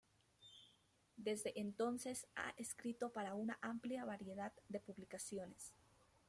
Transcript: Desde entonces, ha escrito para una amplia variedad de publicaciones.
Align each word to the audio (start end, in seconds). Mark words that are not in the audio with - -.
Desde 1.17 1.59
entonces, 1.61 2.25
ha 2.33 2.55
escrito 2.57 3.11
para 3.13 3.35
una 3.35 3.59
amplia 3.61 4.03
variedad 4.03 4.51
de 4.67 4.79
publicaciones. 4.79 5.75